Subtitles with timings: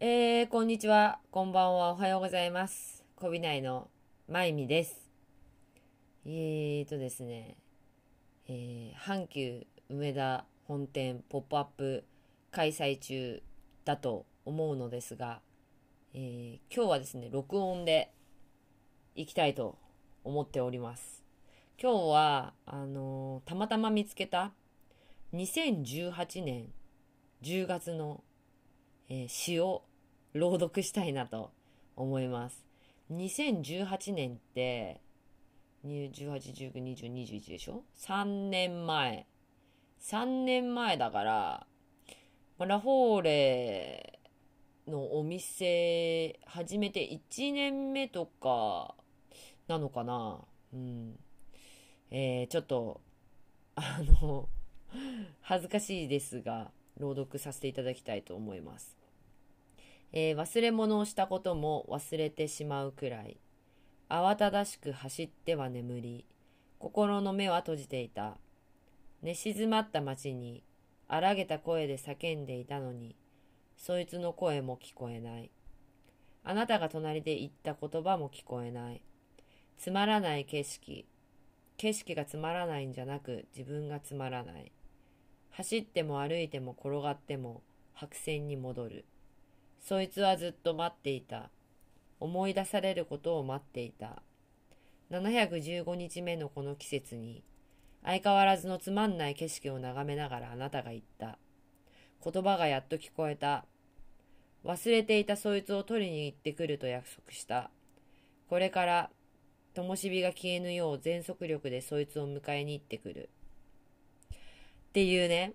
[0.00, 1.18] えー、こんにちは。
[1.32, 1.90] こんばんは。
[1.90, 3.02] おはようございます。
[3.16, 3.90] こびないの
[4.28, 5.10] まいみです。
[6.24, 7.56] えーとですね、
[8.46, 12.04] えー、阪急梅田本店ポップアップ
[12.52, 13.42] 開催中
[13.84, 15.40] だと思うのですが、
[16.14, 18.12] えー今日はですね、録音で
[19.16, 19.78] 行きたいと
[20.22, 21.24] 思っております。
[21.76, 24.52] 今日は、あのーたまたま見つけた
[25.34, 26.68] 2018年
[27.42, 28.22] 10月の、
[29.08, 29.87] えー詩を
[30.34, 31.50] 朗読したいなと
[31.96, 32.66] 思います。
[33.12, 35.00] 2018年って、
[35.84, 39.26] 18、19、20、21でしょ ?3 年前。
[40.00, 41.66] 3年前だから、
[42.58, 44.18] ラフォーレ
[44.86, 48.94] のお店始めて1年目とか
[49.68, 50.40] なのかな？
[50.72, 51.18] うん。
[52.10, 53.00] えー、ちょっと、
[53.76, 54.48] あの、
[55.40, 58.97] 恥ずかしいですが、朗読させていただきたいと思います。
[60.12, 63.38] えー忘れ物をしたことも忘れてしまうくらい。
[64.08, 66.24] 慌ただしく走っては眠り
[66.78, 68.38] 心の目は閉じていた。
[69.22, 70.62] 寝静まった街に
[71.08, 73.16] 荒げた声で叫んでいたのに
[73.76, 75.50] そいつの声も聞こえない。
[76.44, 79.02] あなたが隣で言った言葉も聞こえない。
[79.76, 81.06] つまらない景色。
[81.76, 84.72] 景色がつまらないんじゃなく自分がつまらない。
[85.50, 89.04] 走っても歩いても転がっても白線に戻る。
[89.80, 91.50] そいつはずっと待っていた。
[92.20, 94.22] 思い出されることを待っていた。
[95.10, 97.42] 715日目のこの季節に、
[98.04, 101.38] 相変わらずのつまんない景色を眺めながらあなたが言った。
[102.22, 103.64] 言葉がやっと聞こえた。
[104.64, 107.70] 忘れていたそいつを取りに行ってくると約束した。
[108.48, 109.10] これから、
[109.74, 113.30] 灯火が消えぬよう全速力でそいつを迎えに行ってくる。
[114.88, 115.54] っていうね、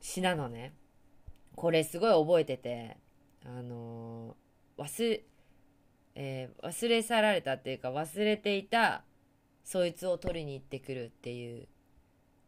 [0.00, 0.72] 詩なのね。
[1.54, 2.96] これすごい覚えてて、
[3.56, 5.20] あのー忘,、
[6.14, 9.02] えー忘れ去られたっていうか忘れていた
[9.64, 11.68] そいつを取りに行ってくるっていう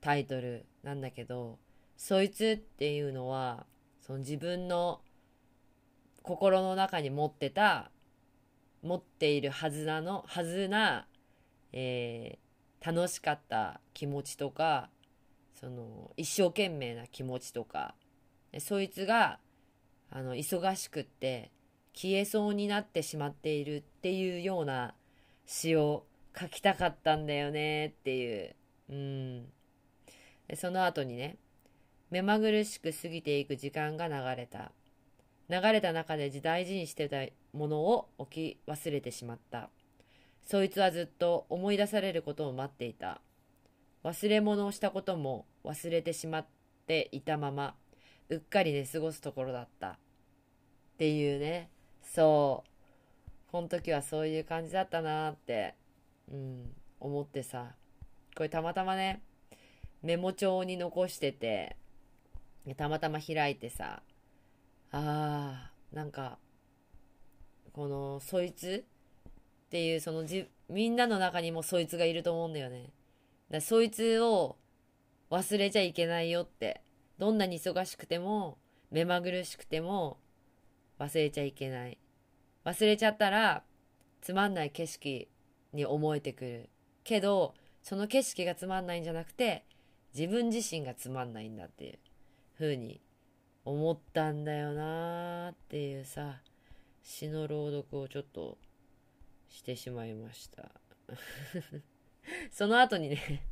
[0.00, 1.58] タイトルなんだけど
[1.96, 3.66] そいつっていうのは
[4.00, 5.00] その自分の
[6.22, 7.90] 心の中に持ってた
[8.82, 11.06] 持っているはずなのはずな、
[11.72, 12.50] えー
[12.82, 14.88] 楽しかった気持ちとか
[15.60, 17.94] その一生懸命な気持ちとか
[18.58, 19.38] そいつが
[20.10, 21.50] あの忙しくって
[21.94, 24.94] 消えそうになってしまっているっていうような
[25.46, 26.04] 詩を
[26.38, 28.54] 書きたかったんだよねっていう。
[28.90, 29.44] うん。
[30.48, 31.36] でその後にね
[32.10, 34.72] 目まぐるしく過ぎていく時間が流れた。
[35.48, 37.18] 流れた中で大事にしてた
[37.52, 39.68] ものを置き忘れてしまった。
[40.42, 43.20] そいつはずっと思い出されることを待っていた。
[44.04, 46.46] 忘れ物をしたことも忘れてしまっ
[46.86, 47.74] ていたまま。
[48.30, 49.88] うっかり寝過ごすところだった。
[49.90, 49.98] っ
[50.98, 51.68] ていうね。
[52.02, 52.70] そう。
[53.52, 55.74] この時はそういう感じだったなーって
[56.32, 57.74] うん思ってさ。
[58.36, 59.22] これたまたまね
[60.02, 61.76] メモ帳に残してて
[62.76, 64.02] たまたま開いてさ
[64.92, 66.38] あーなんか
[67.72, 68.84] このそいつ
[69.66, 72.90] っていうそのじみんなの中にもそいつがいると思うんだよね。
[73.50, 74.56] だそいつを
[75.30, 76.80] 忘れちゃいけないよって
[77.20, 78.56] どんなに忙しくても
[78.90, 80.16] 目まぐるしくても
[80.98, 81.98] 忘れちゃいけない。
[82.64, 83.62] 忘れちゃったら
[84.22, 85.28] つまんない景色
[85.74, 86.70] に思えてくる。
[87.04, 89.66] けどその景色がつまんないんじゃなくて
[90.16, 91.98] 自分自身がつまんないんだっていう
[92.58, 93.02] 風に
[93.66, 96.40] 思ったんだよなーっていうさ
[97.02, 98.56] 詩の朗読をちょっと
[99.50, 100.70] してしまいました。
[102.50, 103.42] その後にね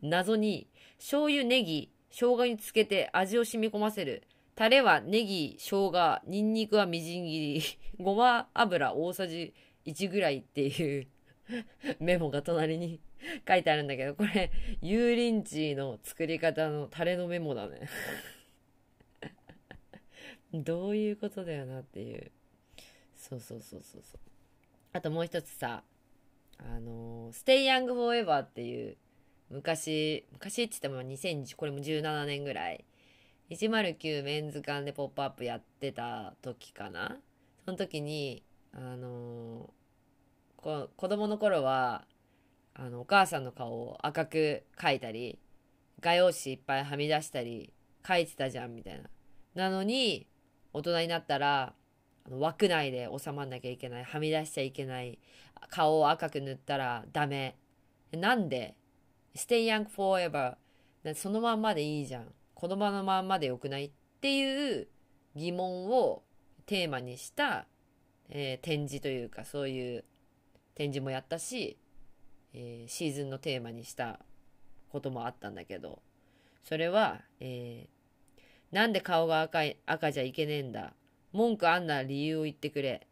[0.00, 4.22] 謎に醤油ネギ生姜につけて味を染み込ませる。
[4.54, 7.62] タレはネギ生姜ニンニクはみじん切り。
[8.02, 9.54] ごま油大さじ
[9.86, 11.06] 1ぐらいっていう。
[12.00, 13.00] メモが隣に
[13.46, 14.50] 書いてあるんだけどこれ
[14.82, 17.88] 油淋鶏の作り方のタレのメモだね。
[20.52, 22.30] どういうことだよなっていう。
[23.14, 24.20] そうそうそうそうそう。
[24.92, 25.84] あともう一つさ
[26.58, 28.96] あの「Stay Young Forever」っていう
[29.50, 32.84] 昔昔って言っても2010これも17年ぐらい。
[33.50, 37.18] 109メンズ館で「ポップアップやってた時かな。
[37.64, 38.42] その時に
[38.72, 39.72] あの
[40.56, 42.06] こ子供の頃は
[42.74, 45.38] あのお母さんの顔を赤く描いたり
[46.00, 47.72] 画用紙いっぱいはみ出したり
[48.02, 49.08] 描いてたじゃんみたいな。
[49.54, 50.26] なのに
[50.72, 51.74] 大人になったら
[52.26, 55.18] あの枠内で収まんなきゃいけないはみ出しちゃいけない
[55.70, 57.56] 顔を赤く塗ったらダメ。
[58.12, 58.74] なんで
[59.38, 60.56] Stay young forever
[61.14, 62.26] そのまんまでいいじゃん。
[62.54, 63.90] 子供のまんまでよくないっ
[64.20, 64.88] ていう
[65.36, 66.24] 疑問を
[66.66, 67.66] テーマにした、
[68.28, 70.04] えー、展示というかそういう
[70.74, 71.78] 展示もやったし、
[72.52, 74.18] えー、シーズンのテーマにした
[74.90, 76.02] こともあったんだけど
[76.64, 80.92] それは、えー、なんで顔が赤い赤じゃいけねえんだ？
[81.32, 83.06] 文句あんな理由を言ってくれ。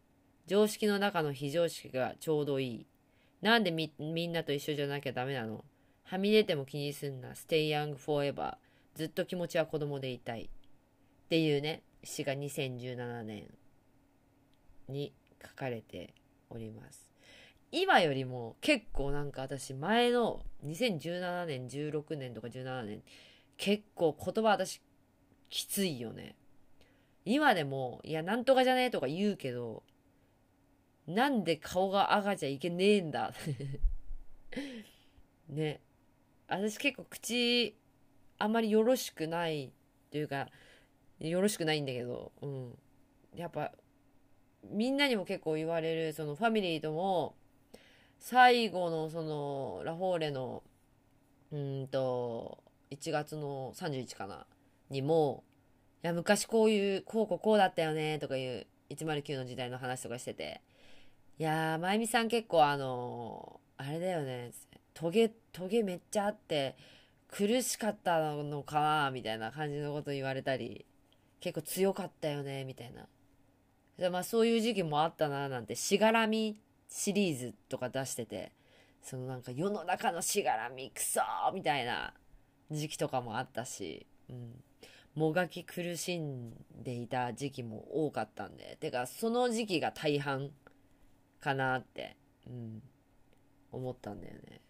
[0.45, 2.85] 常識の中の非常識がちょうどいい。
[3.41, 5.63] なんでみみんなと一緒じゃなきゃダメなの？
[6.09, 7.31] はみ出ても気にすんな。
[7.31, 8.55] Stay young forever
[8.95, 10.43] ずっと気持ちは子供でいたい。
[10.43, 11.83] っていうね。
[12.01, 13.43] 詩が2017年
[14.87, 15.11] に
[15.45, 16.13] 書かれて
[16.49, 17.11] おります。
[17.73, 23.01] 今よりも結構なんか私前の2017年16年とか17年
[23.57, 24.81] 結構言葉私
[25.49, 26.35] きついよね。
[27.25, 29.83] 今でもいやなんとかじゃねえとか言うけど
[31.05, 33.33] なんで顔が赤じゃいけねえんだ。
[35.49, 35.81] ね。
[36.47, 37.75] 私結構口
[38.39, 39.71] あまりよろしくない
[40.11, 40.47] というか
[41.19, 42.77] よろしくないんだけどうん。
[43.37, 43.71] やっぱ
[44.69, 47.35] みんなにも結構言われるそのファミリーとも
[48.19, 50.63] 最後のそのラフォーレの
[51.51, 52.57] うんと
[52.91, 54.45] 1月の31かな
[54.89, 55.43] にも
[56.03, 60.61] いや昔こういうこうこうこうだったよねとかいう109の時代の話とかしてて
[61.37, 64.51] いやーまゆみさん結構あのー、あれだよね
[64.97, 66.75] トゲトゲめっちゃあって
[67.29, 70.87] 苦しかったのかなみたいな感じのこと言われたり
[71.39, 73.05] 結構強かったよねみたいな。
[73.99, 76.59] でまあそういう時期もあったななんてしがらみ
[76.89, 78.51] シリーズとか出してて
[79.03, 81.21] そのなんか世の中のしがらみクソ
[81.53, 82.13] みたいな
[82.71, 84.63] 時期とかもあったし、うん、
[85.13, 86.53] もがき苦しん
[86.83, 90.49] でいた時期も多かったんでてかその時期が大半
[91.39, 92.15] かなって、
[92.47, 92.81] うん、
[93.71, 94.61] 思ったんだよね。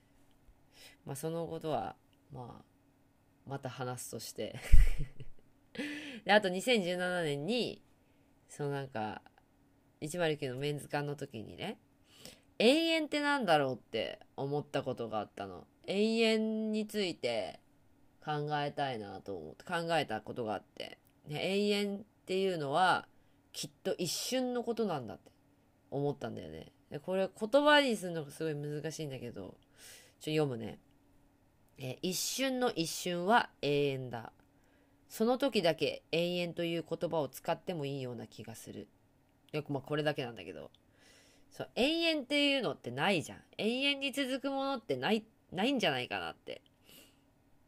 [1.08, 1.96] まあそのことは
[2.34, 2.64] まあ
[3.48, 4.60] また話すとして
[6.26, 7.82] であと2017年に
[8.50, 9.22] そのなんか
[10.02, 11.80] 109のメンズ館の時にね
[12.60, 15.66] 永遠ってなんだろうって思ったことがあったの。
[15.86, 17.62] 永遠について
[18.26, 23.08] 考えたいなと思って考えたことがあって、ね、永遠っていうのは
[23.54, 25.32] きっと一瞬のことなんだって
[25.92, 26.74] 思ったんだよね。
[26.92, 29.56] でこれ言葉にするのがすごい難しいんだけど、
[30.20, 30.80] ちょ読むね。
[31.78, 34.32] え一瞬の一瞬は永遠だ。
[35.10, 38.88] その時だけ永遠という言葉を使ってもいいような気がする。
[39.52, 40.72] よくまあこれだけなんだけど。
[41.52, 46.62] そう永遠っていうのってないじゃん永遠に続くものってないないんじゃないかなって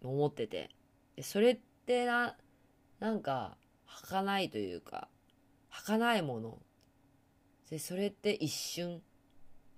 [0.04, 0.70] 思ってて
[1.16, 2.36] でそれってな
[3.00, 5.08] なんか儚いというか
[5.70, 6.60] 儚いもの
[7.72, 9.02] でそれって一瞬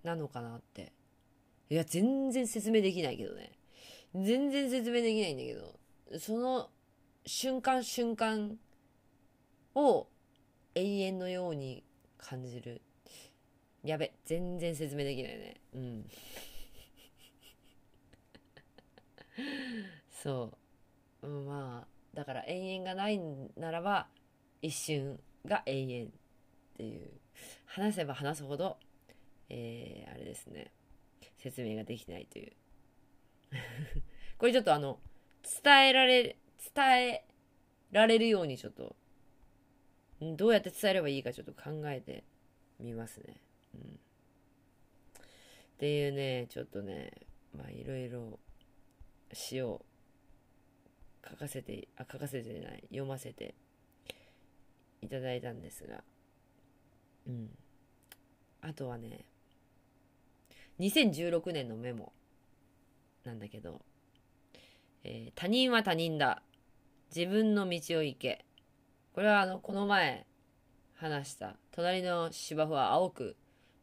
[0.04, 0.92] なのかなって
[1.70, 3.52] いや全然説明できないけどね
[4.16, 6.70] 全然説明できないんだけどその
[7.26, 8.58] 瞬間瞬間
[9.76, 10.08] を
[10.76, 11.84] 永遠のように
[12.18, 12.82] 感じる。
[13.84, 15.62] やべ全然説明できないね。
[15.74, 16.10] うん。
[20.12, 20.52] そ
[21.22, 23.20] う、まあだから永遠がない
[23.58, 24.08] ならば
[24.62, 26.10] 一瞬が永遠っ
[26.78, 27.12] ていう。
[27.66, 28.78] 話せば話すほど
[29.50, 30.72] えー、あれですね。
[31.38, 32.54] 説明ができないという。
[34.38, 35.00] これちょっとあの
[35.64, 36.38] 伝えられ
[36.76, 37.26] 伝え
[37.92, 38.96] られるようにちょっと
[40.22, 42.24] どうやって伝えればいいかちょっと考えて
[42.80, 43.42] みますね。
[43.74, 43.86] うん、っ
[45.80, 47.12] ていうね、ちょっとね、
[47.58, 48.40] まあいろいろ
[49.34, 49.84] 詩を
[51.28, 53.56] 書かせて、あ、書かせてない、読ませて
[55.02, 56.04] いただいたんですが、
[57.28, 57.50] うん。
[58.62, 59.26] あとはね、
[60.80, 62.14] 2016年のメモ
[63.24, 63.82] なんだけど、
[65.04, 66.42] えー、他人は他人だ。
[67.16, 68.46] 自分の道を行け。
[69.14, 70.26] これはあの、この前
[70.96, 73.36] 話した、隣の芝生は青く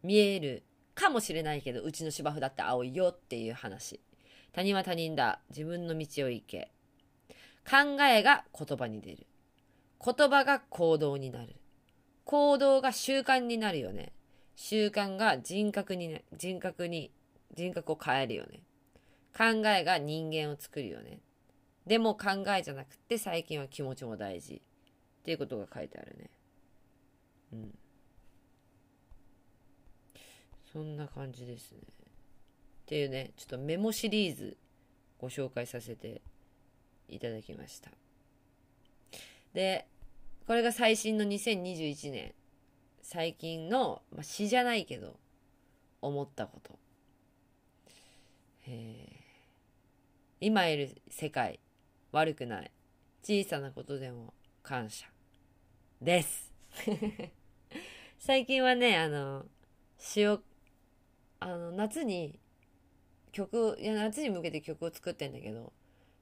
[0.03, 0.63] 見える
[0.95, 4.01] かもしれないけど、うちの芝生だって青いよっていう話。
[4.53, 5.41] 他人は他人だ。
[5.51, 6.73] 自分の道を行け。
[7.69, 9.27] 考えが言葉に出る。
[10.05, 11.57] 言葉が行動になる。
[12.25, 14.13] 行動が習慣になるよね。
[14.57, 17.13] 習慣が人格に、人格に、
[17.55, 18.63] 人格を変えるよね。
[19.39, 21.21] 考えが人間を作るよね。
[21.87, 24.55] でも考えじゃなくて最近は気持ちも大事。
[24.55, 26.31] っていうことが書いてあるね。
[27.53, 27.79] うん。
[30.73, 31.79] そんな感じですね。
[31.83, 31.85] っ
[32.87, 34.57] ていうね、ちょっとメモシリーズ
[35.21, 36.21] ご紹介させて
[37.09, 37.91] いただきました。
[39.53, 39.87] で、
[40.47, 42.35] これが最新の2021年。
[43.03, 45.19] 最近の、まあ、詩じゃないけど、
[46.03, 46.79] 思ったこと。
[48.67, 49.08] え、
[50.41, 51.59] 今いる世界、
[52.13, 52.71] 悪くない。
[53.25, 55.09] 小さなことでも感謝。
[56.01, 56.55] です。
[58.21, 59.47] 最近はね、あの、
[59.99, 60.41] 詩を、
[61.41, 62.39] あの、夏に
[63.33, 65.73] 曲、いや、夏に向けて曲を作ってんだけど、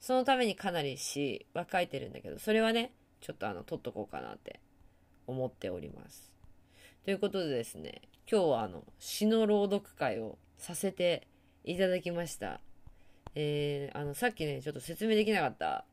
[0.01, 4.61] そのためにかなり詩は書いてるんだけど、それはね、ちょっとあの、取っとこうかなって
[5.27, 6.33] 思っております。
[7.05, 11.29] ということでですね、今日はあの、詩の朗読会をさせて
[11.65, 12.63] いただきました。
[13.39, 15.85] えー、あの、さっきね、ちょっと説明できなかった。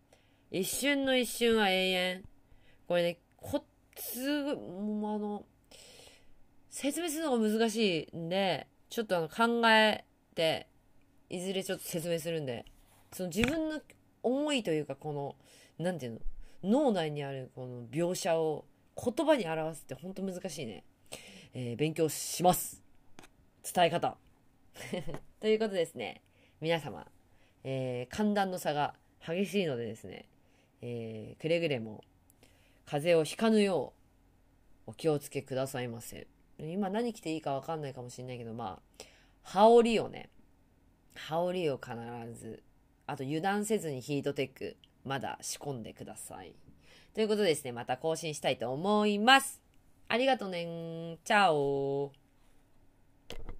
[0.49, 2.23] 一瞬の一瞬は永遠。
[2.87, 5.45] これね、こつ、もうあの、
[6.69, 10.67] 説明するのが難しいんで、ちょっとあの考えて、
[11.29, 12.63] いずれちょっと説明するんで、
[13.11, 13.81] その自分の
[14.23, 15.35] 思いというか、この、
[15.77, 16.19] なんていうの、
[16.63, 18.63] 脳内にあるこの描写を
[18.95, 20.85] 言葉に表すって本当難しいね。
[21.53, 22.81] えー、勉強します。
[23.73, 24.15] 伝え方。
[25.41, 26.21] ということですね。
[26.61, 27.05] 皆様、
[27.63, 28.93] えー、寒暖の差が
[29.25, 30.25] 激しいのでですね、
[30.81, 32.03] えー、くれぐれも
[32.85, 33.93] 風邪をひかぬよ
[34.87, 36.27] うお気をつけくださいませ。
[36.59, 39.03] 今何着ていいかわかんないかもしれないけど、まあ、
[39.43, 40.29] 羽織をね、
[41.15, 41.95] 羽織を必
[42.33, 42.63] ず、
[43.07, 46.53] あと油断せずにヒートテック、まだ仕込んでください。
[47.13, 49.61] ということですね、また更新したいと思います。
[50.07, 50.63] ありがとね
[51.13, 51.17] ん。
[51.23, 52.11] チャオ